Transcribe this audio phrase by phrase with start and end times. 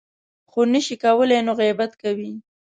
[0.51, 2.31] خو نه شي کولی نو غیبت کوي.